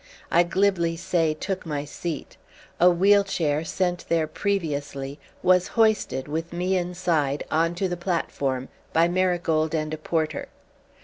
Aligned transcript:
I 0.31 0.41
glibly 0.41 0.97
say 0.97 1.35
"took 1.35 1.63
my 1.63 1.85
seat." 1.85 2.35
A 2.79 2.89
wheel 2.89 3.23
chair, 3.23 3.63
sent 3.63 4.03
there 4.09 4.25
previously, 4.25 5.19
was 5.43 5.67
hoisted, 5.77 6.27
with 6.27 6.51
me 6.51 6.75
inside, 6.75 7.43
on 7.51 7.75
to 7.75 7.87
the 7.87 7.95
platform 7.97 8.69
by 8.93 9.07
Marigold 9.07 9.75
and 9.75 9.93
a 9.93 9.99
porter. 9.99 10.47